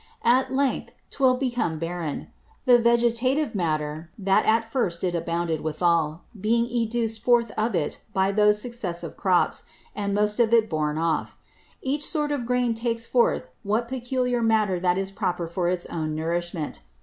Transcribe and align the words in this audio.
At 0.25 0.51
length 0.51 0.93
'twill 1.11 1.35
become 1.35 1.77
barren; 1.77 2.29
the 2.65 2.79
Vegetative 2.79 3.53
Matter, 3.53 4.09
that 4.17 4.47
at 4.47 4.65
first 4.71 5.03
it 5.03 5.13
abounded 5.13 5.61
withal, 5.61 6.23
being 6.41 6.65
educed 6.71 7.21
forth 7.21 7.51
of 7.51 7.75
it 7.75 7.99
by 8.11 8.31
those 8.31 8.59
successive 8.59 9.15
Crops, 9.15 9.61
and 9.95 10.15
most 10.15 10.39
of 10.39 10.55
it 10.55 10.71
born 10.71 10.97
off. 10.97 11.37
Each 11.83 12.07
sort 12.07 12.31
of 12.31 12.47
Grain 12.47 12.73
takes 12.73 13.05
forth 13.05 13.43
that 13.63 13.87
peculiar 13.87 14.41
Matter 14.41 14.79
that 14.79 14.97
is 14.97 15.11
proper 15.11 15.47
for 15.47 15.69
its 15.69 15.85
own 15.85 16.15
Nourishment. 16.15 16.81